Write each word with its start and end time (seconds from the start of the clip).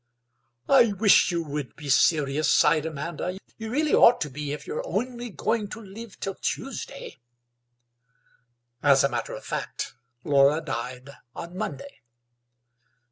"I 0.67 0.93
wish 0.93 1.29
you 1.29 1.43
would 1.43 1.75
be 1.75 1.87
serious," 1.87 2.51
sighed 2.51 2.87
Amanda; 2.87 3.37
"you 3.59 3.69
really 3.69 3.93
ought 3.93 4.19
to 4.21 4.31
be 4.31 4.51
if 4.51 4.65
you're 4.65 4.81
only 4.83 5.29
going 5.29 5.67
to 5.67 5.79
live 5.79 6.19
till 6.19 6.33
Tuesday." 6.41 7.17
As 8.81 9.03
a 9.03 9.09
matter 9.09 9.35
of 9.35 9.45
fact 9.45 9.93
Laura 10.23 10.59
died 10.59 11.11
on 11.35 11.55
Monday. 11.55 12.01